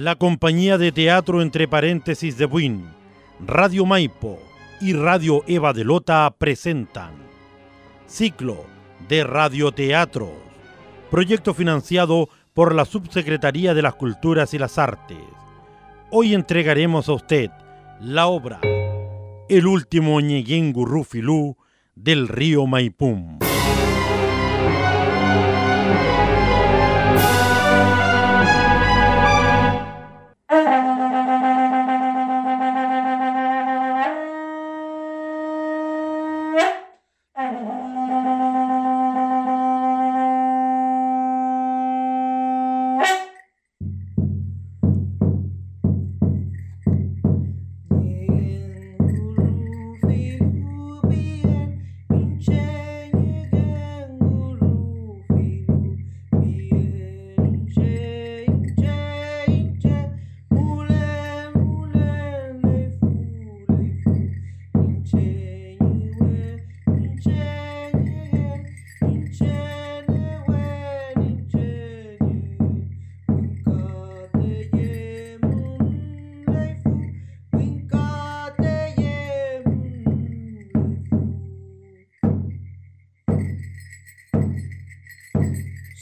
La 0.00 0.16
compañía 0.16 0.78
de 0.78 0.92
teatro 0.92 1.42
entre 1.42 1.68
paréntesis 1.68 2.38
de 2.38 2.46
Buin, 2.46 2.88
Radio 3.38 3.84
Maipo 3.84 4.38
y 4.80 4.94
Radio 4.94 5.44
Eva 5.46 5.74
de 5.74 5.84
Lota 5.84 6.34
presentan 6.38 7.12
Ciclo 8.06 8.64
de 9.10 9.24
Radioteatros, 9.24 10.30
proyecto 11.10 11.52
financiado 11.52 12.30
por 12.54 12.74
la 12.74 12.86
Subsecretaría 12.86 13.74
de 13.74 13.82
las 13.82 13.94
Culturas 13.94 14.54
y 14.54 14.58
las 14.58 14.78
Artes. 14.78 15.18
Hoy 16.10 16.32
entregaremos 16.32 17.10
a 17.10 17.12
usted 17.12 17.50
la 18.00 18.26
obra 18.26 18.58
El 19.50 19.66
último 19.66 20.18
Ñeguengu 20.22 20.86
Rufilú 20.86 21.58
del 21.94 22.26
río 22.26 22.66
Maipum. 22.66 23.38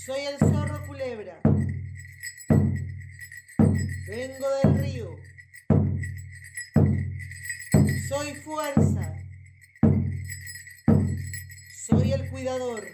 Soy 0.08 0.20
el 0.20 0.38
zorro 0.38 0.86
culebra. 0.86 1.38
Vengo 4.08 4.46
del 4.62 4.78
río. 4.78 5.16
Soy 8.08 8.34
fuerza. 8.36 9.14
Soy 11.74 12.12
el 12.12 12.30
cuidador. 12.30 12.84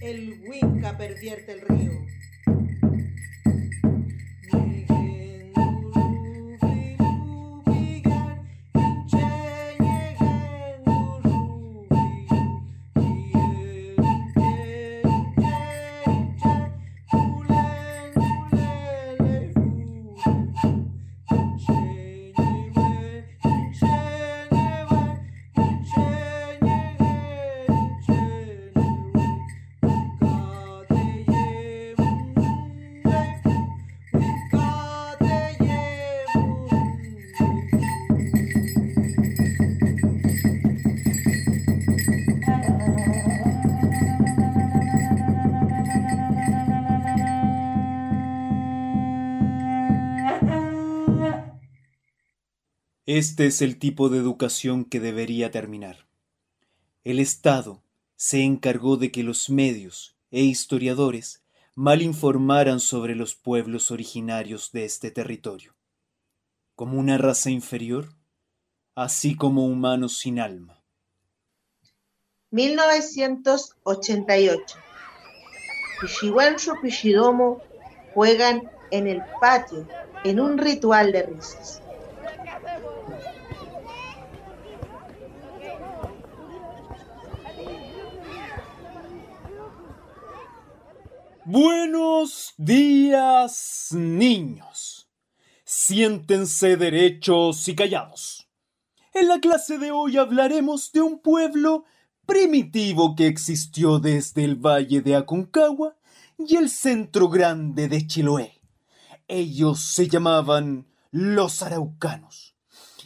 El 0.00 0.40
Winca 0.48 0.96
pervierte 0.96 1.52
el 1.52 1.60
río. 1.60 2.06
Este 53.06 53.46
es 53.46 53.62
el 53.62 53.78
tipo 53.78 54.08
de 54.08 54.18
educación 54.18 54.84
que 54.84 54.98
debería 54.98 55.52
terminar. 55.52 56.08
El 57.04 57.20
Estado 57.20 57.80
se 58.16 58.42
encargó 58.42 58.96
de 58.96 59.12
que 59.12 59.22
los 59.22 59.48
medios 59.48 60.16
e 60.32 60.40
historiadores 60.40 61.44
mal 61.76 62.02
informaran 62.02 62.80
sobre 62.80 63.14
los 63.14 63.36
pueblos 63.36 63.92
originarios 63.92 64.72
de 64.72 64.86
este 64.86 65.12
territorio, 65.12 65.76
como 66.74 66.98
una 66.98 67.16
raza 67.16 67.48
inferior, 67.48 68.08
así 68.96 69.36
como 69.36 69.66
humanos 69.66 70.18
sin 70.18 70.40
alma. 70.40 70.82
1988. 72.50 74.78
Pichihuencho 76.00 76.72
Pichidomo 76.82 77.62
juegan 78.14 78.68
en 78.90 79.06
el 79.06 79.22
patio 79.40 79.86
en 80.24 80.40
un 80.40 80.58
ritual 80.58 81.12
de 81.12 81.22
risas. 81.22 81.82
Buenos 91.48 92.54
días, 92.56 93.90
niños. 93.92 95.08
Siéntense 95.64 96.76
derechos 96.76 97.68
y 97.68 97.76
callados. 97.76 98.48
En 99.14 99.28
la 99.28 99.38
clase 99.38 99.78
de 99.78 99.92
hoy 99.92 100.16
hablaremos 100.16 100.90
de 100.90 101.02
un 101.02 101.20
pueblo 101.20 101.84
primitivo 102.26 103.14
que 103.14 103.28
existió 103.28 104.00
desde 104.00 104.42
el 104.42 104.56
valle 104.56 105.02
de 105.02 105.14
Aconcagua 105.14 105.96
y 106.36 106.56
el 106.56 106.68
centro 106.68 107.28
grande 107.28 107.86
de 107.86 108.04
Chiloé. 108.04 108.60
Ellos 109.28 109.78
se 109.84 110.08
llamaban 110.08 110.88
los 111.12 111.62
araucanos. 111.62 112.56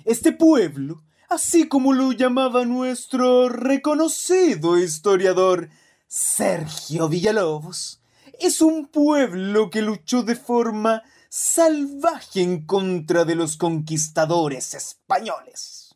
Este 0.06 0.32
pueblo, 0.32 1.02
así 1.28 1.68
como 1.68 1.92
lo 1.92 2.12
llamaba 2.12 2.64
nuestro 2.64 3.50
reconocido 3.50 4.78
historiador 4.78 5.68
Sergio 6.08 7.06
Villalobos, 7.10 7.99
es 8.40 8.62
un 8.62 8.86
pueblo 8.86 9.70
que 9.70 9.82
luchó 9.82 10.22
de 10.22 10.34
forma 10.34 11.02
salvaje 11.28 12.42
en 12.42 12.64
contra 12.64 13.24
de 13.24 13.34
los 13.34 13.56
conquistadores 13.56 14.74
españoles. 14.74 15.94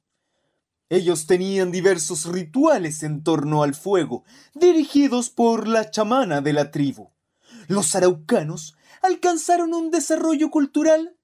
Ellos 0.90 1.26
tenían 1.26 1.72
diversos 1.72 2.26
rituales 2.26 3.02
en 3.02 3.24
torno 3.24 3.62
al 3.62 3.74
fuego, 3.74 4.24
dirigidos 4.54 5.30
por 5.30 5.66
la 5.66 5.90
chamana 5.90 6.42
de 6.42 6.52
la 6.52 6.70
tribu. 6.70 7.10
Los 7.66 7.94
araucanos 7.94 8.76
alcanzaron 9.00 9.72
un 9.72 9.90
desarrollo 9.90 10.50
cultural 10.50 11.16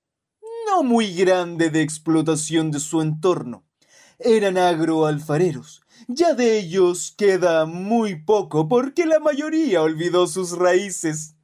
no 0.66 0.82
muy 0.82 1.14
grande 1.14 1.70
de 1.70 1.82
explotación 1.82 2.70
de 2.70 2.80
su 2.80 3.02
entorno. 3.02 3.64
Eran 4.18 4.58
agroalfareros 4.58 5.82
ya 6.08 6.34
de 6.34 6.58
ellos 6.58 7.14
queda 7.16 7.66
muy 7.66 8.22
poco 8.22 8.68
porque 8.68 9.06
la 9.06 9.20
mayoría 9.20 9.82
olvidó 9.82 10.26
sus 10.26 10.58
raíces. 10.58 11.34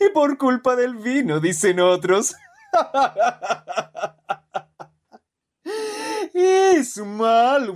Y 0.00 0.10
por 0.12 0.38
culpa 0.38 0.76
del 0.76 0.96
vino, 0.96 1.40
dicen 1.40 1.80
otros. 1.80 2.34
es 6.34 6.98
malo. 6.98 7.74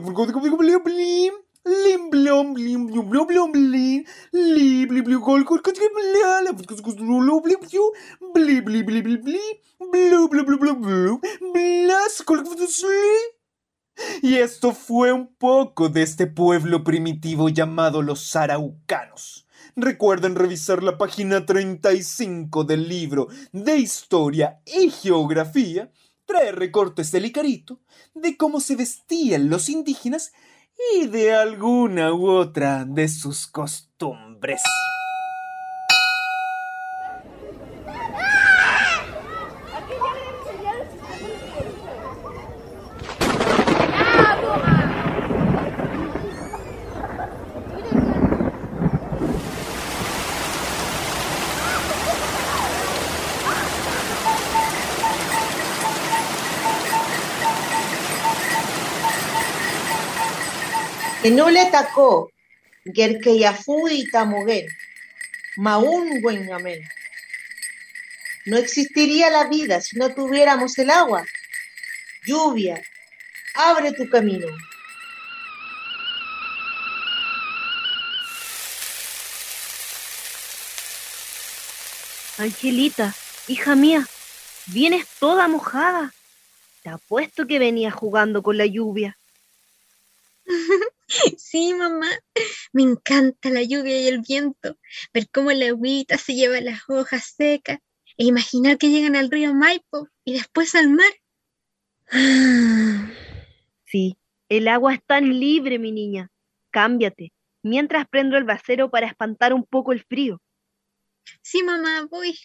Y 14.23 14.37
esto 14.37 14.73
fue 14.73 15.13
un 15.13 15.35
poco 15.35 15.89
de 15.89 16.03
este 16.03 16.27
pueblo 16.27 16.85
primitivo 16.85 17.49
llamado 17.49 18.03
los 18.03 18.35
araucanos. 18.37 19.47
Recuerden 19.75 20.35
revisar 20.35 20.83
la 20.83 20.97
página 20.99 21.45
35 21.45 22.65
del 22.65 22.89
libro 22.89 23.29
de 23.53 23.77
Historia 23.77 24.61
y 24.65 24.91
Geografía. 24.91 25.91
Trae 26.25 26.53
recortes 26.53 27.13
del 27.13 27.27
Icarito 27.27 27.81
de 28.15 28.37
cómo 28.37 28.61
se 28.61 28.77
vestían 28.77 29.49
los 29.49 29.69
indígenas 29.69 30.33
y 30.95 31.07
de 31.07 31.35
alguna 31.35 32.13
u 32.13 32.29
otra 32.29 32.85
de 32.85 33.09
sus 33.09 33.47
costumbres. 33.47 34.63
Que 61.27 61.33
no 61.33 61.51
le 61.51 61.59
atacó, 61.61 62.31
Gerke 62.85 63.37
Yafu 63.37 63.89
y 63.89 64.09
Tamuguel, 64.09 64.69
Maún. 65.57 66.23
No 68.45 68.57
existiría 68.57 69.29
la 69.31 69.49
vida 69.49 69.81
si 69.81 69.99
no 69.99 70.15
tuviéramos 70.15 70.79
el 70.79 70.89
agua. 70.89 71.25
Lluvia, 72.25 72.81
abre 73.57 73.91
tu 73.91 74.09
camino. 74.09 74.47
Angelita, 82.39 83.17
hija 83.49 83.75
mía, 83.75 84.07
vienes 84.67 85.09
toda 85.19 85.49
mojada. 85.49 86.15
Te 86.85 86.91
apuesto 86.91 87.49
que 87.49 87.59
venías 87.59 87.95
jugando 87.95 88.45
con 88.45 88.57
la 88.57 88.67
lluvia. 88.67 89.19
Sí, 91.49 91.73
mamá, 91.75 92.09
me 92.73 92.83
encanta 92.83 93.51
la 93.51 93.63
lluvia 93.63 94.01
y 94.01 94.09
el 94.09 94.21
viento, 94.21 94.77
ver 95.15 95.29
cómo 95.31 95.53
la 95.53 95.67
agüita 95.67 96.19
se 96.19 96.35
lleva 96.35 96.61
las 96.61 96.81
hojas 96.89 97.35
secas 97.37 97.79
e 98.19 98.25
imaginar 98.25 98.79
que 98.79 98.91
llegan 98.91 99.15
al 99.15 99.31
río 99.31 99.55
Maipo 99.55 100.09
y 100.25 100.33
después 100.33 100.75
al 100.75 100.91
mar. 100.91 101.13
Sí, 103.85 104.19
el 104.49 104.67
agua 104.67 104.95
es 104.95 105.05
tan 105.07 105.39
libre, 105.39 105.79
mi 105.79 105.93
niña. 105.93 106.33
Cámbiate, 106.73 107.33
mientras 107.63 108.09
prendo 108.09 108.37
el 108.37 108.43
vasero 108.43 108.91
para 108.91 109.07
espantar 109.07 109.55
un 109.55 109.65
poco 109.65 109.93
el 109.93 110.03
frío. 110.03 110.43
Sí, 111.43 111.63
mamá, 111.63 112.09
voy. 112.11 112.37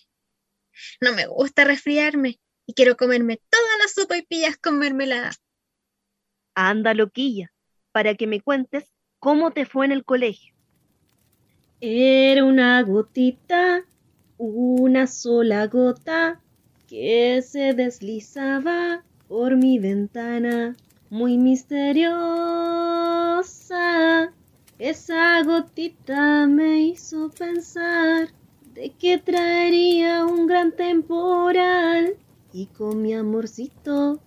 No 1.02 1.14
me 1.14 1.26
gusta 1.26 1.64
resfriarme 1.64 2.40
y 2.68 2.76
quiero 2.76 2.96
comerme 2.96 3.42
todas 3.50 3.80
las 3.80 3.94
sopa 3.94 4.16
y 4.18 4.22
pillas 4.22 4.58
con 4.58 4.78
mermelada. 4.78 5.32
Anda, 6.54 6.94
loquilla, 6.94 7.51
para 7.92 8.16
que 8.16 8.28
me 8.28 8.42
cuentes 8.42 8.92
cómo 9.20 9.52
te 9.52 9.66
fue 9.66 9.86
en 9.86 9.92
el 9.92 10.04
colegio. 10.04 10.54
Era 11.80 12.44
una 12.46 12.82
gotita, 12.84 13.84
una 14.38 15.08
sola 15.08 15.68
gota 15.68 16.40
que 16.88 17.42
se 17.42 17.74
deslizaba 17.74 19.04
por 19.28 19.56
mi 19.56 19.80
ventana, 19.80 20.76
muy 21.10 21.38
misteriosa. 21.38 22.12
Esa 24.78 25.42
gotita 25.44 26.48
me 26.48 26.82
hizo 26.82 27.30
pensar 27.30 28.30
de 28.74 28.90
que 28.92 29.18
traería 29.18 30.26
un 30.26 30.48
gran 30.48 30.72
temporal 30.72 32.16
y 32.54 32.66
con 32.68 33.02
mi 33.02 33.14
amorcito 33.14 34.20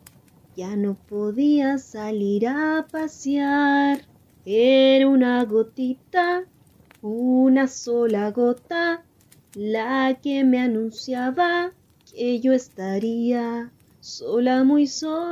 ya 0.56 0.77
no 0.77 0.95
podía 1.09 1.79
salir 1.79 2.47
a 2.47 2.87
pasear. 2.91 4.03
Era 4.47 5.09
una 5.09 5.45
gotita, 5.45 6.45
una 7.03 7.67
sola 7.67 8.31
gota, 8.31 9.03
la 9.55 10.19
que 10.23 10.45
me 10.45 10.61
anunciaba 10.61 11.73
que 12.12 12.41
yo 12.41 12.53
estaría 12.53 13.73
sola, 14.01 14.65
muy 14.65 14.87
sola. 14.87 15.25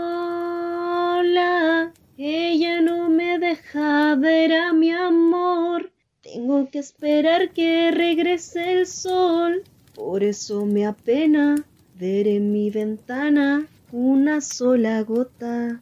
Ella 2.17 2.81
no 2.81 3.09
me 3.09 3.39
deja 3.39 4.15
ver 4.17 4.53
a 4.55 4.73
mi 4.73 4.91
amor. 4.91 5.93
Tengo 6.23 6.69
que 6.71 6.79
esperar 6.79 7.53
que 7.53 7.91
regrese 7.91 8.73
el 8.73 8.87
sol. 8.87 9.63
Por 9.95 10.23
eso 10.25 10.65
me 10.65 10.87
apena 10.87 11.57
ver 11.99 12.27
en 12.29 12.53
mi 12.53 12.71
ventana 12.71 13.67
una 13.93 14.41
sola 14.41 15.03
gota. 15.03 15.81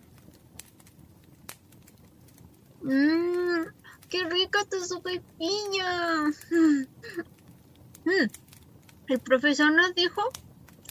Mmm, 2.83 3.62
qué 4.09 4.25
rica 4.25 4.65
tu 4.69 4.81
sopa 4.85 5.12
y 5.12 5.21
piña. 5.39 6.27
Mm. 8.05 8.31
El 9.07 9.19
profesor 9.21 9.73
nos 9.73 9.95
dijo 9.95 10.23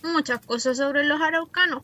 muchas 0.03 0.45
cosas 0.45 0.77
sobre 0.77 1.03
los 1.03 1.19
araucanos, 1.19 1.83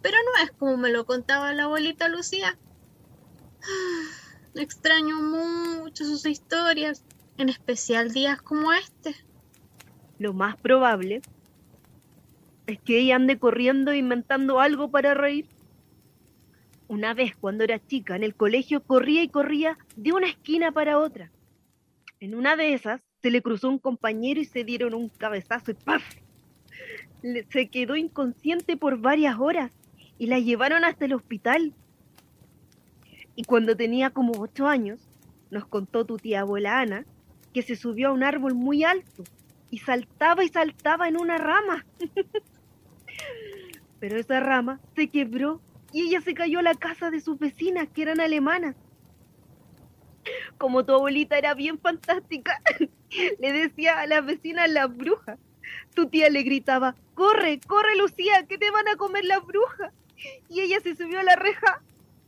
pero 0.00 0.16
no 0.24 0.44
es 0.44 0.50
como 0.52 0.78
me 0.78 0.90
lo 0.90 1.04
contaba 1.04 1.52
la 1.52 1.64
abuelita 1.64 2.08
Lucía. 2.08 2.56
Extraño 4.54 5.20
mucho 5.20 6.04
sus 6.04 6.24
historias, 6.24 7.04
en 7.36 7.50
especial 7.50 8.10
días 8.10 8.40
como 8.40 8.72
este. 8.72 9.14
Lo 10.18 10.32
más 10.32 10.56
probable 10.56 11.20
es 12.66 12.80
que 12.80 12.98
ella 12.98 13.16
ande 13.16 13.38
corriendo 13.38 13.94
inventando 13.94 14.60
algo 14.60 14.90
para 14.90 15.14
reír. 15.14 15.46
Una 16.88 17.14
vez 17.14 17.36
cuando 17.36 17.64
era 17.64 17.84
chica 17.84 18.16
en 18.16 18.24
el 18.24 18.34
colegio 18.34 18.82
corría 18.82 19.22
y 19.22 19.28
corría 19.28 19.78
de 19.96 20.12
una 20.12 20.28
esquina 20.28 20.72
para 20.72 20.98
otra. 20.98 21.30
En 22.20 22.34
una 22.34 22.56
de 22.56 22.74
esas 22.74 23.00
se 23.22 23.30
le 23.30 23.42
cruzó 23.42 23.68
un 23.68 23.78
compañero 23.78 24.40
y 24.40 24.44
se 24.44 24.64
dieron 24.64 24.94
un 24.94 25.08
cabezazo 25.08 25.72
y 25.72 25.74
¡paf! 25.74 26.02
se 27.50 27.68
quedó 27.68 27.96
inconsciente 27.96 28.76
por 28.76 28.98
varias 28.98 29.38
horas 29.38 29.72
y 30.18 30.26
la 30.26 30.38
llevaron 30.38 30.84
hasta 30.84 31.06
el 31.06 31.14
hospital. 31.14 31.72
Y 33.34 33.44
cuando 33.44 33.76
tenía 33.76 34.10
como 34.10 34.32
ocho 34.40 34.66
años, 34.66 35.00
nos 35.50 35.66
contó 35.66 36.04
tu 36.04 36.18
tía 36.18 36.40
abuela 36.40 36.80
Ana 36.80 37.04
que 37.52 37.62
se 37.62 37.76
subió 37.76 38.08
a 38.08 38.12
un 38.12 38.22
árbol 38.22 38.54
muy 38.54 38.84
alto 38.84 39.24
y 39.70 39.78
saltaba 39.78 40.44
y 40.44 40.48
saltaba 40.48 41.08
en 41.08 41.18
una 41.18 41.38
rama. 41.38 41.84
Pero 44.00 44.18
esa 44.18 44.40
rama 44.40 44.80
se 44.94 45.08
quebró 45.08 45.60
y 45.92 46.08
ella 46.08 46.20
se 46.20 46.34
cayó 46.34 46.58
a 46.58 46.62
la 46.62 46.74
casa 46.74 47.10
de 47.10 47.20
sus 47.20 47.38
vecinas, 47.38 47.88
que 47.88 48.02
eran 48.02 48.20
alemanas. 48.20 48.76
Como 50.58 50.84
tu 50.84 50.92
abuelita 50.92 51.38
era 51.38 51.54
bien 51.54 51.78
fantástica, 51.78 52.60
le 53.40 53.52
decía 53.52 54.00
a 54.00 54.06
las 54.06 54.24
vecinas 54.24 54.70
la 54.70 54.86
bruja. 54.86 55.38
Tu 55.94 56.08
tía 56.08 56.28
le 56.28 56.42
gritaba, 56.42 56.94
corre, 57.14 57.60
corre 57.66 57.96
Lucía, 57.96 58.46
que 58.46 58.58
te 58.58 58.70
van 58.70 58.88
a 58.88 58.96
comer 58.96 59.24
las 59.24 59.44
brujas. 59.44 59.92
Y 60.48 60.60
ella 60.60 60.80
se 60.80 60.96
subió 60.96 61.20
a 61.20 61.24
la 61.24 61.36
reja 61.36 61.82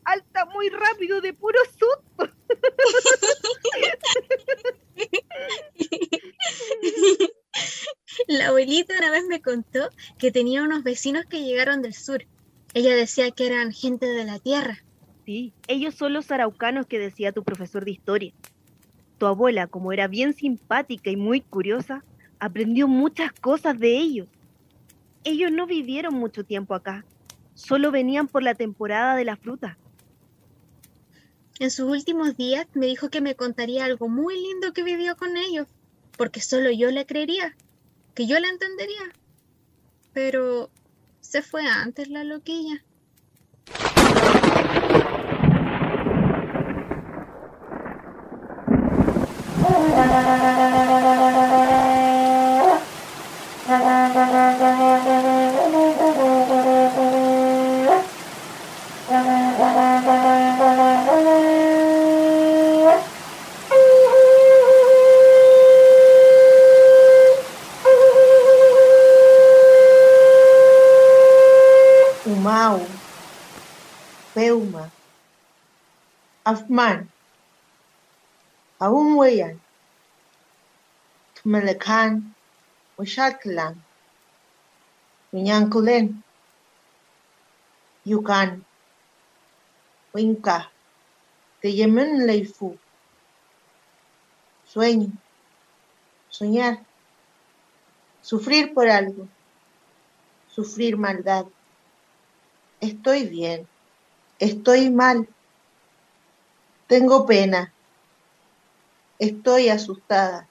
alta 0.05 0.47
muy 0.47 0.69
rápido 0.71 1.21
de 1.21 1.35
puro 1.35 1.59
susto. 1.79 2.19
La 8.29 8.49
abuelita 8.49 8.95
una 8.99 9.11
vez 9.11 9.25
me 9.29 9.41
contó 9.41 9.91
que 10.19 10.31
tenía 10.31 10.63
unos 10.63 10.83
vecinos 10.83 11.25
que 11.27 11.43
llegaron 11.43 11.83
del 11.83 11.95
sur. 11.95 12.25
Ella 12.75 12.95
decía 12.95 13.31
que 13.31 13.47
eran 13.47 13.73
gente 13.73 14.07
de 14.07 14.25
la 14.25 14.39
tierra. 14.39 14.79
Sí, 15.25 15.53
ellos 15.67 15.95
son 15.95 16.13
los 16.13 16.31
araucanos 16.31 16.87
que 16.87 16.99
decía 16.99 17.33
tu 17.33 17.45
profesor 17.45 17.85
de 17.85 17.93
historia. 17.93 18.33
Tu 19.19 19.27
abuela, 19.27 19.67
como 19.67 19.93
era 19.93 20.07
bien 20.07 20.33
simpática 20.33 21.11
y 21.11 21.17
muy 21.17 21.41
curiosa, 21.41 22.05
aprendió 22.39 22.89
muchas 22.89 23.33
cosas 23.33 23.79
de 23.79 23.99
ellos. 23.99 24.29
Ellos 25.25 25.51
no 25.51 25.67
vivieron 25.67 26.15
mucho 26.15 26.45
tiempo 26.45 26.75
acá, 26.75 27.05
solo 27.55 27.91
venían 27.91 28.29
por 28.29 28.43
la 28.43 28.55
temporada 28.55 29.17
de 29.17 29.25
la 29.25 29.37
fruta. 29.37 29.77
En 31.59 31.71
sus 31.73 31.91
últimos 31.91 32.37
días 32.37 32.67
me 32.75 32.87
dijo 32.87 33.11
que 33.11 33.21
me 33.21 33.35
contaría 33.35 33.85
algo 33.85 34.09
muy 34.09 34.41
lindo 34.41 34.73
que 34.73 34.85
vivió 34.85 35.17
con 35.17 35.37
ellos, 35.37 35.67
porque 36.19 36.43
solo 36.43 36.71
yo 36.71 36.91
le 36.91 37.07
creería, 37.07 37.57
que 38.15 38.27
yo 38.27 38.39
la 38.41 38.49
entendería. 38.49 39.01
Pero 40.13 40.69
se 41.21 41.41
fue 41.41 41.67
antes 41.67 42.09
la 42.09 42.25
loquilla. 42.25 42.85
Afman, 76.49 76.99
Aumweyan, 78.81 79.61
Tumelekan, 81.35 82.35
Ushatlan, 82.97 83.75
Minyankulen, 85.33 86.07
Yukan, 88.07 88.65
Winka, 90.15 90.59
Teyemen 91.61 92.27
Leifu. 92.27 92.79
Sueño, 94.73 95.13
soñar, 96.31 96.81
sufrir 98.23 98.73
por 98.73 98.89
algo, 98.89 99.29
sufrir 100.55 100.97
maldad. 100.97 101.45
Estoy 102.81 103.29
bien, 103.29 103.69
estoy 104.39 104.89
mal. 104.89 105.29
Tengo 106.89 107.27
pena. 107.27 107.75
Estoy 109.19 109.69
asustada. 109.69 110.49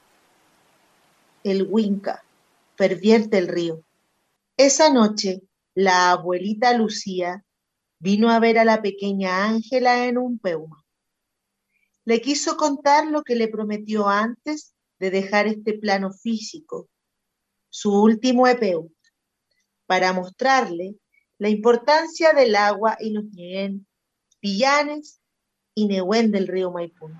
El 1.44 1.64
Winca 1.64 2.24
pervierte 2.76 3.40
el 3.40 3.48
río. 3.48 3.82
Esa 4.56 4.94
noche, 4.94 5.42
la 5.74 6.12
abuelita 6.12 6.74
Lucía 6.74 7.44
vino 7.98 8.30
a 8.30 8.38
ver 8.38 8.60
a 8.60 8.66
la 8.66 8.84
pequeña 8.84 9.46
Ángela 9.46 10.06
en 10.06 10.20
un 10.20 10.38
peuma. 10.38 10.86
Le 12.06 12.22
quiso 12.22 12.56
contar 12.56 13.08
lo 13.08 13.24
que 13.24 13.36
le 13.36 13.48
prometió 13.48 14.08
antes 14.08 14.76
de 15.00 15.10
dejar 15.10 15.48
este 15.48 15.74
plano 15.74 16.14
físico, 16.14 16.88
su 17.70 18.00
último 18.00 18.48
epeu, 18.48 18.92
para 19.88 20.14
mostrarle 20.14 20.98
la 21.40 21.50
importancia 21.50 22.34
del 22.34 22.56
agua 22.56 22.96
y 23.00 23.10
los 23.10 23.26
pillanes 24.40 25.20
y 25.78 25.86
nehuen 25.86 26.32
del 26.32 26.48
río 26.48 26.72
Maipú. 26.72 27.12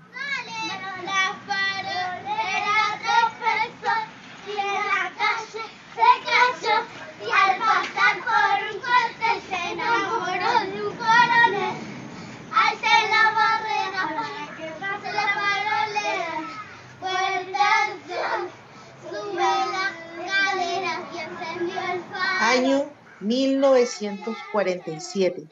Año 22.40 22.90
1947. 23.20 25.48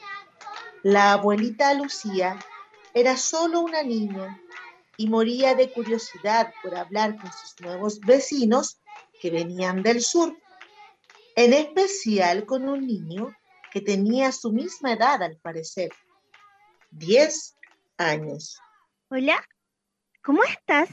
La 0.83 1.13
abuelita 1.13 1.73
Lucía 1.75 2.37
era 2.97 3.19
solo 3.19 3.61
una 3.61 3.83
niña 3.83 4.41
y 4.97 5.07
moría 5.07 5.55
de 5.55 5.71
curiosidad 5.71 6.55
por 6.63 6.75
hablar 6.75 7.19
con 7.19 7.31
sus 7.31 7.61
nuevos 7.61 8.01
vecinos 8.01 8.81
que 9.21 9.31
venían 9.31 9.83
del 9.83 10.01
sur, 10.01 10.35
en 11.35 11.53
especial 11.53 12.47
con 12.47 12.67
un 12.67 12.87
niño 12.87 13.37
que 13.71 13.83
tenía 13.83 14.33
su 14.33 14.51
misma 14.51 14.95
edad 14.95 15.23
al 15.23 15.37
parecer, 15.37 15.91
10 16.93 17.59
años. 17.99 18.59
Hola, 19.11 19.45
¿cómo 20.23 20.43
estás? 20.45 20.89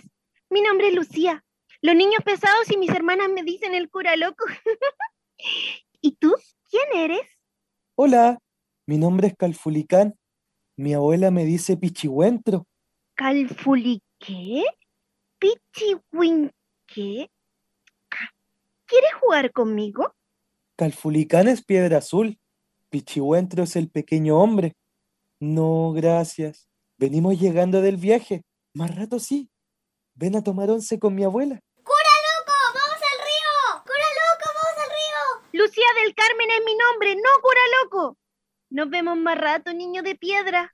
Mi 0.50 0.60
nombre 0.60 0.90
es 0.90 0.96
Lucía. 0.96 1.46
Los 1.82 1.96
niños 1.96 2.22
pesados 2.26 2.70
y 2.70 2.76
mis 2.76 2.90
hermanas 2.90 3.30
me 3.30 3.44
dicen 3.44 3.74
el 3.74 3.90
cura 3.90 4.18
loco. 4.18 4.44
¿Y 6.02 6.18
tú? 6.18 6.36
¿Quién 6.70 6.84
eres? 6.96 7.30
Hola, 7.96 8.40
mi 8.86 8.98
nombre 8.98 9.28
es 9.28 9.36
Calfulicán. 9.38 10.16
Mi 10.76 10.94
abuela 10.94 11.30
me 11.30 11.46
dice 11.46 11.78
Pichihuentro. 11.78 12.66
¿Calfuliqué? 13.16 14.64
¿Pichihuinqué? 15.38 17.30
¿Quieres 18.86 19.14
jugar 19.22 19.52
conmigo? 19.52 20.14
Calfulicán 20.76 21.48
es 21.48 21.64
piedra 21.64 22.00
azul. 22.00 22.40
Pichihuentro 22.90 23.64
es 23.64 23.76
el 23.76 23.90
pequeño 23.90 24.40
hombre. 24.40 24.76
No, 25.40 25.94
gracias. 25.94 26.68
Venimos 26.98 27.40
llegando 27.40 27.82
del 27.82 27.98
viaje. 27.98 28.44
Más 28.74 28.96
rato 28.96 29.20
sí. 29.20 29.50
Ven 30.16 30.36
a 30.36 30.44
tomar 30.44 30.70
once 30.72 31.00
con 31.00 31.14
mi 31.14 31.24
abuela. 31.24 31.60
¡Cura 31.84 32.14
loco! 32.28 32.54
¡Vamos 32.74 33.02
al 33.12 33.20
río! 33.26 33.84
¡Cura 33.84 34.10
loco! 34.22 34.50
¡Vamos 34.56 34.84
al 34.84 34.90
río! 34.90 35.62
Lucía 35.64 35.88
del 36.04 36.16
Carmen 36.16 36.50
es 36.52 36.66
mi 36.66 36.76
nombre, 36.76 37.16
no 37.16 37.42
cura 37.42 37.62
loco. 37.84 38.18
Nos 38.74 38.90
vemos 38.90 39.16
más 39.16 39.38
rato, 39.38 39.72
niño 39.72 40.02
de 40.02 40.16
piedra. 40.16 40.74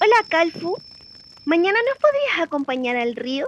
Hola, 0.00 0.16
Calfu. 0.28 0.76
¿Mañana 1.44 1.78
nos 1.88 1.98
podrías 1.98 2.40
acompañar 2.40 2.96
al 2.96 3.14
río? 3.14 3.46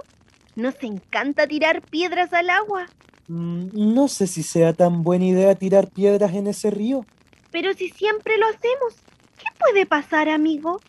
Nos 0.55 0.81
encanta 0.81 1.45
tirar 1.45 1.81
piedras 1.81 2.31
al 2.31 2.49
agua. 2.49 2.85
Mm, 3.27 3.67
no 3.73 4.07
sé 4.07 4.27
si 4.27 4.43
sea 4.43 4.71
tan 4.71 5.03
buena 5.03 5.25
idea 5.25 5.55
tirar 5.55 5.89
piedras 5.89 6.33
en 6.35 6.47
ese 6.47 6.71
río. 6.71 7.05
Pero 7.51 7.73
si 7.73 7.89
siempre 7.89 8.37
lo 8.37 8.45
hacemos, 8.45 8.93
¿qué 9.37 9.47
puede 9.59 9.85
pasar, 9.85 10.29
amigo? 10.29 10.79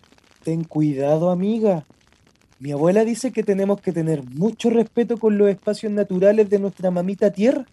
Ten 0.45 0.63
cuidado, 0.63 1.31
amiga. 1.31 1.87
Mi 2.59 2.73
abuela 2.73 3.03
dice 3.05 3.33
que 3.33 3.43
tenemos 3.43 3.81
que 3.81 3.93
tener 3.93 4.23
mucho 4.23 4.69
respeto 4.69 5.17
con 5.17 5.39
los 5.39 5.49
espacios 5.49 5.91
naturales 5.91 6.51
de 6.51 6.59
nuestra 6.59 6.91
mamita 6.91 7.31
tierra. 7.31 7.65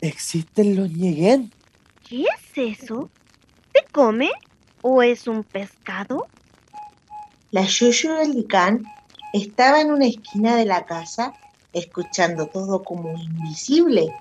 Existen 0.00 0.74
los 0.74 0.90
ñeguén. 0.90 1.52
¿Qué 2.08 2.22
es 2.22 2.80
eso? 2.80 3.08
¿Se 3.72 3.84
come 3.92 4.30
o 4.82 5.00
es 5.02 5.28
un 5.28 5.44
pescado? 5.44 6.26
La 7.52 7.62
Yuyu 7.62 8.12
del 8.14 8.32
Licán 8.32 8.82
estaba 9.32 9.80
en 9.80 9.92
una 9.92 10.06
esquina 10.06 10.56
de 10.56 10.64
la 10.64 10.86
casa 10.86 11.34
escuchando 11.72 12.46
todo 12.46 12.82
como 12.82 13.12
invisible. 13.16 14.12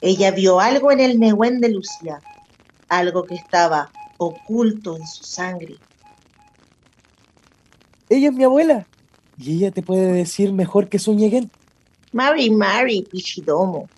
Ella 0.00 0.30
vio 0.30 0.60
algo 0.60 0.92
en 0.92 1.00
el 1.00 1.18
Nehuen 1.18 1.60
de 1.60 1.70
Lucía, 1.70 2.20
algo 2.88 3.24
que 3.24 3.34
estaba 3.34 3.90
oculto 4.18 4.96
en 4.96 5.06
su 5.06 5.24
sangre. 5.24 5.76
Ella 8.08 8.28
es 8.28 8.34
mi 8.34 8.44
abuela. 8.44 8.86
Y 9.38 9.56
ella 9.56 9.70
te 9.70 9.82
puede 9.82 10.12
decir 10.12 10.52
mejor 10.52 10.88
que 10.88 10.98
su 10.98 11.12
ñeguén. 11.12 11.50
Mari 12.12 12.50
Mari 12.50 13.02
Pichidomo, 13.02 13.88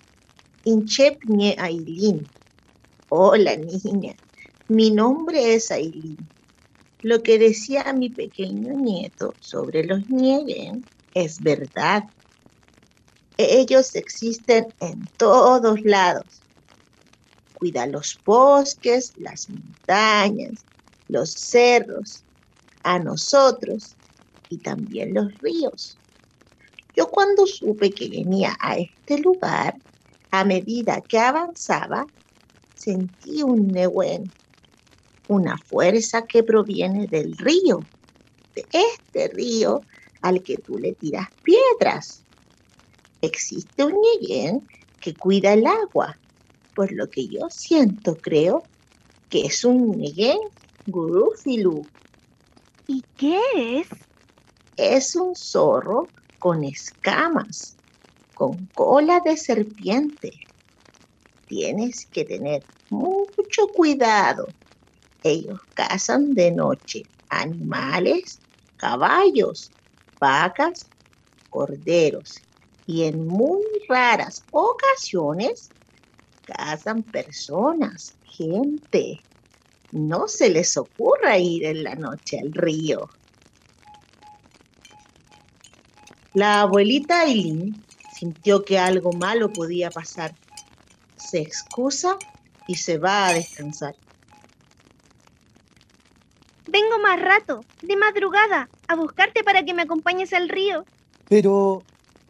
Inchep 0.65 1.23
Ñe 1.25 1.55
Ailín. 1.57 2.27
Hola 3.07 3.55
niña, 3.55 4.15
mi 4.67 4.91
nombre 4.91 5.55
es 5.55 5.71
Ailín. 5.71 6.17
Lo 7.01 7.23
que 7.23 7.39
decía 7.39 7.93
mi 7.93 8.09
pequeño 8.09 8.73
nieto 8.73 9.33
sobre 9.39 9.85
los 9.85 10.09
Ñeguen 10.09 10.83
es 11.13 11.41
verdad. 11.41 12.03
Ellos 13.37 13.95
existen 13.95 14.67
en 14.81 15.07
todos 15.15 15.79
lados. 15.81 16.41
Cuida 17.53 17.87
los 17.87 18.19
bosques, 18.25 19.13
las 19.17 19.49
montañas, 19.49 20.65
los 21.07 21.31
cerros, 21.31 22.23
a 22.83 22.99
nosotros 22.99 23.95
y 24.49 24.57
también 24.57 25.13
los 25.13 25.37
ríos. 25.39 25.97
Yo 26.95 27.07
cuando 27.07 27.45
supe 27.45 27.91
que 27.91 28.09
venía 28.09 28.57
a 28.59 28.77
este 28.77 29.19
lugar, 29.19 29.75
a 30.31 30.43
medida 30.43 31.01
que 31.01 31.17
avanzaba, 31.17 32.05
sentí 32.75 33.43
un 33.43 33.67
nehuen, 33.67 34.31
una 35.27 35.57
fuerza 35.57 36.25
que 36.25 36.43
proviene 36.43 37.07
del 37.07 37.37
río, 37.37 37.79
de 38.55 38.65
este 38.71 39.27
río 39.33 39.81
al 40.21 40.41
que 40.43 40.57
tú 40.57 40.77
le 40.77 40.93
tiras 40.93 41.27
piedras. 41.43 42.23
Existe 43.21 43.85
un 43.85 43.93
ñeguén 44.01 44.67
que 44.99 45.15
cuida 45.15 45.53
el 45.53 45.65
agua, 45.67 46.17
por 46.75 46.91
lo 46.91 47.09
que 47.09 47.27
yo 47.27 47.47
siento, 47.49 48.19
creo, 48.19 48.63
que 49.29 49.45
es 49.45 49.63
un 49.63 49.91
ñeguén 49.97 50.39
gurúfilu. 50.87 51.83
¿Y 52.87 53.03
qué 53.15 53.39
es? 53.55 53.87
Es 54.81 55.17
un 55.17 55.35
zorro 55.35 56.13
con 56.37 56.63
escamas, 56.63 57.77
con 58.33 58.67
cola 58.67 59.19
de 59.25 59.35
serpiente. 59.35 60.31
Tienes 61.47 62.07
que 62.09 62.23
tener 62.23 62.65
mucho 62.87 63.73
cuidado. 63.73 64.55
Ellos 65.21 65.59
cazan 65.73 66.33
de 66.33 66.51
noche 66.53 67.09
animales, 67.27 68.41
caballos, 68.77 69.73
vacas, 70.17 70.89
corderos 71.49 72.45
y 72.85 73.03
en 73.03 73.27
muy 73.27 73.63
raras 73.89 74.47
ocasiones 74.49 75.73
cazan 76.45 77.03
personas, 77.03 78.17
gente. 78.23 79.25
No 79.91 80.29
se 80.29 80.49
les 80.49 80.77
ocurra 80.77 81.37
ir 81.37 81.65
en 81.65 81.83
la 81.83 81.95
noche 81.95 82.39
al 82.39 82.53
río. 82.53 83.09
La 86.33 86.61
abuelita 86.61 87.21
Aileen 87.21 87.83
sintió 88.13 88.63
que 88.63 88.77
algo 88.77 89.11
malo 89.13 89.51
podía 89.51 89.89
pasar. 89.89 90.35
Se 91.15 91.39
excusa 91.39 92.17
y 92.67 92.75
se 92.75 92.97
va 92.97 93.27
a 93.27 93.33
descansar. 93.33 93.95
Vengo 96.67 96.99
más 96.99 97.19
rato, 97.19 97.65
de 97.81 97.95
madrugada, 97.95 98.69
a 98.87 98.95
buscarte 98.95 99.43
para 99.43 99.63
que 99.63 99.73
me 99.73 99.81
acompañes 99.81 100.33
al 100.33 100.49
río. 100.49 100.85
Pero, 101.27 101.81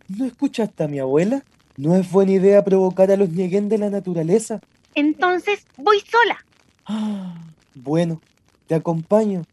¿no 0.07 0.25
escuchaste 0.25 0.83
a 0.83 0.87
mi 0.87 0.99
abuela? 0.99 1.43
No 1.75 1.95
es 1.95 2.09
buena 2.09 2.31
idea 2.31 2.63
provocar 2.63 3.11
a 3.11 3.17
los 3.17 3.29
ñeguén 3.29 3.67
de 3.67 3.77
la 3.77 3.89
naturaleza. 3.89 4.61
Entonces 4.95 5.65
voy 5.77 5.99
sola. 5.99 6.37
Ah, 6.85 7.35
bueno, 7.75 8.21
te 8.67 8.75
acompaño. 8.75 9.43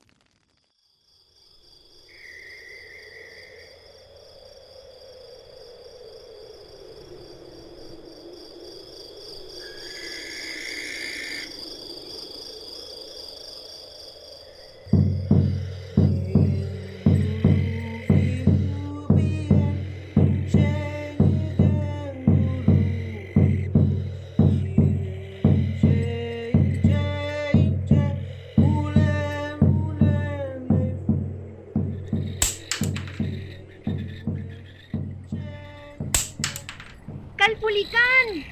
Calfulicán! 37.66 38.44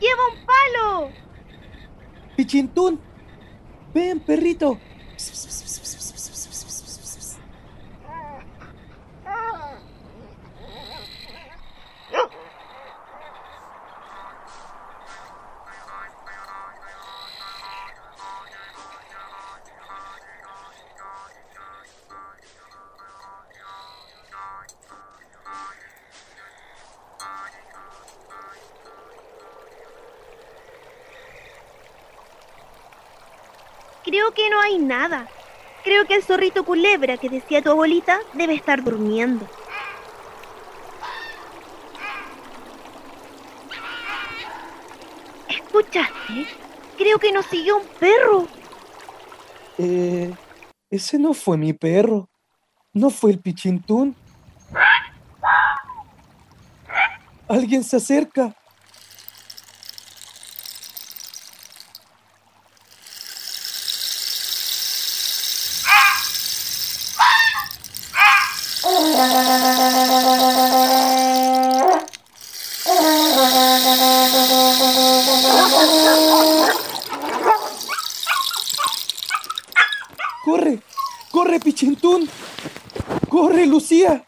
¡Lleva 0.00 0.28
un 0.28 0.46
palo! 0.46 1.10
Pichintún, 2.36 3.00
ven, 3.92 4.20
perrito. 4.20 4.78
Creo 34.04 34.32
que 34.32 34.48
no 34.50 34.60
hay 34.60 34.78
nada. 34.78 35.28
Creo 35.84 36.06
que 36.06 36.14
el 36.14 36.22
zorrito 36.22 36.64
culebra 36.64 37.16
que 37.16 37.28
decía 37.28 37.62
tu 37.62 37.70
abuelita 37.70 38.20
debe 38.34 38.54
estar 38.54 38.82
durmiendo. 38.82 39.46
¿Escuchaste? 45.48 46.46
Creo 46.98 47.18
que 47.18 47.32
nos 47.32 47.46
siguió 47.46 47.78
un 47.78 47.86
perro. 47.98 48.46
Eh, 49.78 50.32
ese 50.90 51.18
no 51.18 51.32
fue 51.32 51.56
mi 51.56 51.72
perro. 51.72 52.28
No 52.92 53.10
fue 53.10 53.30
el 53.30 53.38
pichintún. 53.38 54.16
Alguien 57.48 57.82
se 57.82 57.96
acerca. 57.96 58.54
¡Corre, 83.28 83.66
Lucía! 83.66 84.24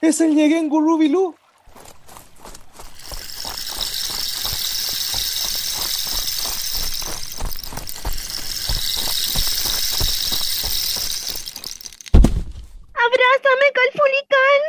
¡Es 0.00 0.20
el 0.20 0.34
Ñeguengu 0.34 0.80
Rubilú! 0.80 1.34
¡Abrázame, 12.94 13.66
Calfulicán! 13.74 14.62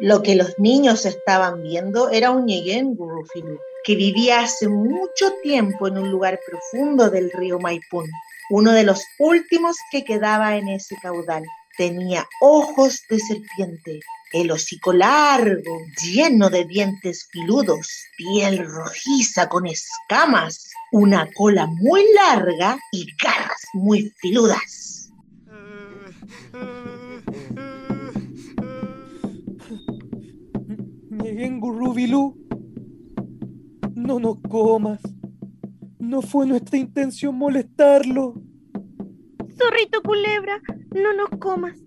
Lo 0.00 0.22
que 0.22 0.34
los 0.34 0.58
niños 0.58 1.04
estaban 1.04 1.62
viendo 1.62 2.08
era 2.08 2.30
un 2.30 2.46
Ñeguén 2.46 2.94
Gurrufilu, 2.94 3.58
que 3.84 3.94
vivía 3.96 4.40
hace 4.40 4.68
mucho 4.68 5.32
tiempo 5.42 5.88
en 5.88 5.98
un 5.98 6.10
lugar 6.10 6.40
profundo 6.46 7.10
del 7.10 7.30
río 7.30 7.58
Maipún, 7.58 8.10
uno 8.50 8.72
de 8.72 8.84
los 8.84 9.02
últimos 9.18 9.76
que 9.90 10.04
quedaba 10.04 10.56
en 10.56 10.68
ese 10.68 10.96
caudal. 10.96 11.44
Tenía 11.76 12.26
ojos 12.40 13.02
de 13.08 13.18
serpiente, 13.18 14.00
el 14.32 14.50
hocico 14.50 14.92
largo, 14.92 15.78
lleno 16.02 16.50
de 16.50 16.64
dientes 16.64 17.28
filudos, 17.30 17.88
piel 18.16 18.66
rojiza 18.66 19.48
con 19.48 19.66
escamas, 19.66 20.70
una 20.90 21.28
cola 21.32 21.66
muy 21.66 22.04
larga 22.14 22.78
y 22.92 23.06
garras 23.22 23.62
muy 23.72 24.12
filudas. 24.18 25.10
Ñeguengu 31.10 31.72
Rubilú. 31.72 32.36
No 33.94 34.18
nos 34.18 34.38
comas. 34.48 35.00
No 36.02 36.20
fue 36.20 36.48
nuestra 36.48 36.78
intención 36.78 37.36
molestarlo. 37.36 38.34
Zorrito 39.56 40.02
culebra, 40.02 40.60
no 40.92 41.14
nos 41.14 41.28
comas. 41.38 41.78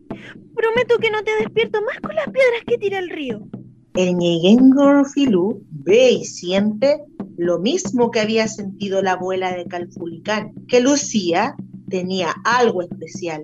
Prometo 0.55 0.97
que 1.01 1.11
no 1.11 1.21
te 1.21 1.31
despierto 1.37 1.81
más 1.81 1.99
con 1.99 2.15
las 2.15 2.23
piedras 2.27 2.61
que 2.65 2.77
tira 2.77 2.99
el 2.99 3.09
río. 3.09 3.45
El 3.93 4.15
Ñeguengo 4.15 5.03
Filú 5.03 5.65
ve 5.69 6.13
y 6.13 6.23
siente 6.23 7.01
lo 7.35 7.59
mismo 7.59 8.09
que 8.09 8.21
había 8.21 8.47
sentido 8.47 9.01
la 9.01 9.11
abuela 9.11 9.53
de 9.53 9.65
Calfulicán, 9.65 10.53
que 10.69 10.79
Lucía 10.79 11.57
tenía 11.89 12.35
algo 12.45 12.83
especial. 12.83 13.43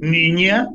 Niña, 0.00 0.66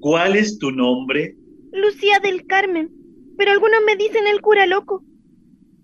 ¿cuál 0.00 0.34
es 0.34 0.58
tu 0.58 0.72
nombre? 0.72 1.36
Lucía 1.70 2.18
del 2.18 2.46
Carmen, 2.46 2.97
pero 3.38 3.52
algunos 3.52 3.80
me 3.86 3.96
dicen 3.96 4.26
el 4.26 4.42
cura 4.42 4.66
loco. 4.66 5.04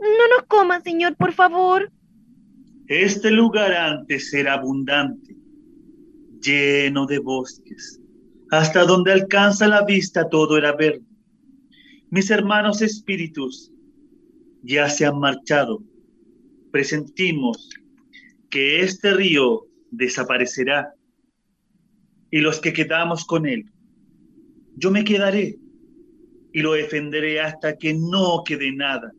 No 0.01 0.37
nos 0.37 0.47
comas, 0.49 0.83
señor, 0.83 1.17
por 1.17 1.33
favor. 1.33 1.91
Este 2.89 3.31
lugar 3.31 3.73
antes 3.73 4.35
era 4.35 4.55
abundante, 4.55 5.37
lleno 6.43 7.07
de 7.07 7.21
bosques. 7.21 8.01
Hasta 8.51 8.85
donde 8.85 9.13
alcanza 9.13 9.69
la 9.69 9.85
vista 9.85 10.29
todo 10.29 10.59
era 10.59 10.73
verde. 10.73 11.07
Mis 12.11 12.29
hermanos 12.31 12.83
espíritus 12.83 13.73
ya 14.63 14.91
se 14.91 15.07
han 15.07 15.21
marchado. 15.21 15.81
Presentimos 16.73 17.71
que 18.51 18.81
este 18.81 19.15
río 19.15 19.67
desaparecerá 19.93 20.93
y 22.33 22.41
los 22.41 22.59
que 22.59 22.73
quedamos 22.73 23.25
con 23.25 23.47
él. 23.47 23.71
Yo 24.77 24.91
me 24.91 25.05
quedaré 25.05 25.57
y 26.55 26.63
lo 26.63 26.75
defenderé 26.75 27.41
hasta 27.41 27.77
que 27.77 27.93
no 27.93 28.45
quede 28.45 28.71
nada. 28.71 29.13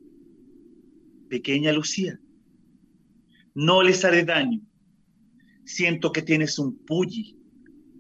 Pequeña 1.29 1.73
Lucía, 1.73 2.17
no 3.53 3.83
les 3.83 4.05
haré 4.05 4.23
daño. 4.23 4.61
Siento 5.65 6.13
que 6.13 6.21
tienes 6.21 6.57
un 6.57 6.77
pulli, 6.85 7.37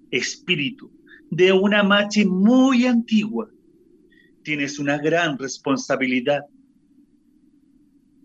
espíritu, 0.09 0.89
de 1.29 1.51
una 1.51 1.83
machi 1.83 2.23
muy 2.23 2.85
antigua. 2.85 3.49
Tienes 4.41 4.79
una 4.79 4.97
gran 4.99 5.37
responsabilidad. 5.37 6.45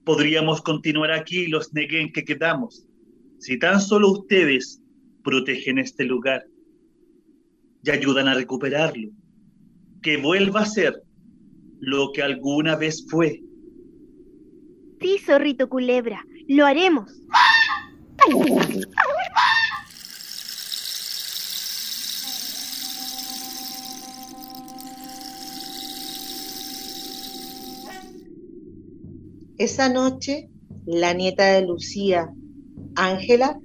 Podríamos 0.04 0.62
continuar 0.62 1.10
aquí 1.10 1.48
los 1.48 1.72
neguen 1.72 2.12
que 2.12 2.24
quedamos, 2.24 2.86
si 3.38 3.58
tan 3.58 3.80
solo 3.80 4.12
ustedes 4.12 4.80
protegen 5.24 5.78
este 5.78 6.04
lugar 6.04 6.46
y 7.82 7.90
ayudan 7.90 8.28
a 8.28 8.34
recuperarlo, 8.34 9.10
que 10.02 10.16
vuelva 10.16 10.60
a 10.60 10.66
ser 10.66 11.02
lo 11.80 12.12
que 12.12 12.22
alguna 12.22 12.76
vez 12.76 13.06
fue. 13.08 13.42
Sí, 15.00 15.18
zorrito 15.18 15.68
culebra, 15.68 16.24
lo 16.48 16.66
haremos. 16.66 17.22
Esa 29.56 29.88
noche, 29.90 30.48
la 30.86 31.12
nieta 31.12 31.52
de 31.52 31.66
Lucía, 31.66 32.32
Ángela, 32.94 33.60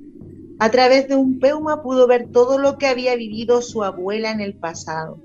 a 0.59 0.71
través 0.71 1.07
de 1.07 1.15
un 1.15 1.39
peuma 1.39 1.83
pudo 1.83 2.07
ver 2.07 2.29
todo 2.31 2.57
lo 2.57 2.77
que 2.77 2.87
había 2.87 3.15
vivido 3.15 3.61
su 3.61 3.83
abuela 3.83 4.31
en 4.31 4.41
el 4.41 4.55
pasado. 4.55 5.21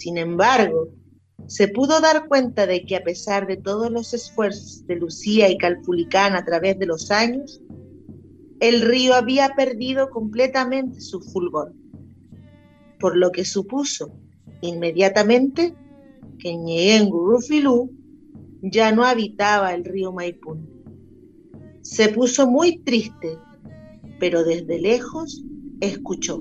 Sin 0.00 0.16
embargo, 0.16 0.88
se 1.46 1.68
pudo 1.68 2.00
dar 2.00 2.26
cuenta 2.26 2.66
de 2.66 2.86
que 2.86 2.96
a 2.96 3.04
pesar 3.04 3.46
de 3.46 3.58
todos 3.58 3.90
los 3.90 4.14
esfuerzos 4.14 4.86
de 4.86 4.96
Lucía 4.96 5.50
y 5.50 5.58
Calfulicán 5.58 6.34
a 6.34 6.42
través 6.42 6.78
de 6.78 6.86
los 6.86 7.10
años, 7.10 7.60
el 8.60 8.80
río 8.80 9.14
había 9.14 9.50
perdido 9.54 10.08
completamente 10.08 11.02
su 11.02 11.20
fulgor, 11.20 11.74
por 12.98 13.14
lo 13.14 13.30
que 13.30 13.44
supuso 13.44 14.10
inmediatamente 14.62 15.74
que 16.38 16.56
Ñeengurufilú 16.56 17.70
Rufilú 17.70 17.90
ya 18.62 18.92
no 18.92 19.04
habitaba 19.04 19.74
el 19.74 19.84
río 19.84 20.12
Maipún. 20.12 20.66
Se 21.82 22.08
puso 22.08 22.50
muy 22.50 22.78
triste, 22.78 23.36
pero 24.18 24.44
desde 24.44 24.80
lejos 24.80 25.44
escuchó. 25.82 26.40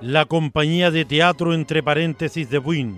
La 0.00 0.26
compañía 0.26 0.90
de 0.90 1.04
teatro 1.04 1.54
entre 1.54 1.82
paréntesis 1.82 2.50
de 2.50 2.58
Buin, 2.58 2.96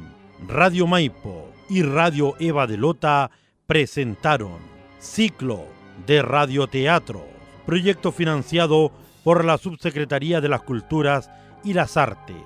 Radio 0.48 0.86
Maipo 0.86 1.48
y 1.68 1.82
Radio 1.82 2.34
Eva 2.40 2.66
de 2.66 2.76
Lota 2.76 3.30
presentaron 3.66 4.58
Ciclo 4.98 5.64
de 6.06 6.22
radioteatros, 6.22 7.22
proyecto 7.66 8.10
financiado 8.10 8.90
por 9.22 9.44
la 9.44 9.58
Subsecretaría 9.58 10.40
de 10.40 10.48
las 10.48 10.62
Culturas 10.62 11.30
y 11.62 11.74
las 11.74 11.96
Artes. 11.96 12.36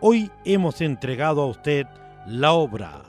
Hoy 0.00 0.30
hemos 0.44 0.80
entregado 0.80 1.42
a 1.42 1.46
usted 1.46 1.86
la 2.26 2.52
obra 2.52 3.04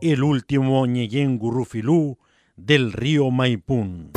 El 0.00 0.22
último 0.22 0.84
Ñeyen 0.86 1.38
Gurrufilú 1.38 2.18
del 2.58 2.92
río 2.92 3.30
Maipún. 3.30 4.10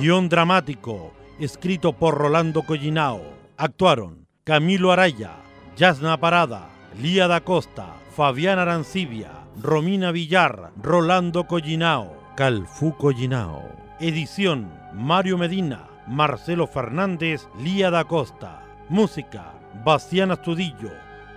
Guión 0.00 0.28
dramático, 0.28 1.12
escrito 1.38 1.92
por 1.92 2.16
Rolando 2.16 2.62
Collinao. 2.62 3.22
Actuaron 3.56 4.26
Camilo 4.42 4.90
Araya, 4.90 5.36
Yasna 5.76 6.18
Parada, 6.18 6.68
Lía 7.00 7.28
da 7.28 7.40
Costa, 7.40 7.94
Fabián 8.16 8.58
Arancibia, 8.58 9.30
Romina 9.60 10.10
Villar, 10.10 10.72
Rolando 10.82 11.46
Collinao, 11.46 12.16
Calfú 12.36 12.96
Collinao. 12.96 13.62
Edición 14.00 14.72
Mario 14.92 15.38
Medina, 15.38 15.88
Marcelo 16.08 16.66
Fernández, 16.66 17.46
Lía 17.58 17.90
da 17.90 18.04
Costa. 18.04 18.62
Música 18.88 19.52
Bastián 19.84 20.30
Astudillo, 20.30 20.92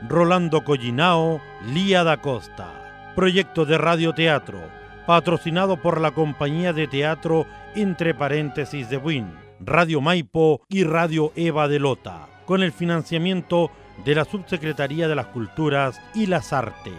Rolando 0.08 0.63
Collinao, 0.63 1.39
Lía 1.74 2.04
da 2.04 2.17
Costa. 2.17 3.13
Proyecto 3.15 3.65
de 3.65 3.78
radioteatro, 3.78 4.60
patrocinado 5.05 5.81
por 5.81 6.01
la 6.01 6.11
compañía 6.11 6.73
de 6.73 6.87
teatro 6.87 7.45
Entre 7.75 8.13
paréntesis 8.13 8.89
de 8.89 8.97
Buin, 8.97 9.33
Radio 9.59 10.01
Maipo 10.01 10.61
y 10.69 10.83
Radio 10.83 11.31
Eva 11.35 11.67
de 11.67 11.79
Lota, 11.79 12.27
con 12.45 12.63
el 12.63 12.71
financiamiento 12.71 13.71
de 14.03 14.15
la 14.15 14.25
Subsecretaría 14.25 15.07
de 15.07 15.15
las 15.15 15.27
Culturas 15.27 16.01
y 16.13 16.25
las 16.25 16.53
Artes. 16.53 16.93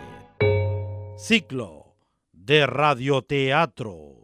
Ciclo 1.16 1.96
de 2.32 2.66
radioteatro. 2.66 4.15